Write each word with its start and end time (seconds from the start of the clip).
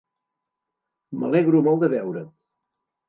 M'alegro 1.19 1.61
molt 1.69 1.85
de 1.85 1.91
veure't. 1.93 2.29